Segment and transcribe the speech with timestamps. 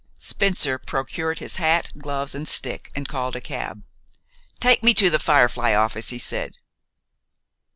[0.17, 3.83] Spencer procured his hat, gloves, and stick, and called a cab.
[4.59, 6.55] "Take me to 'The Firefly' office," he said.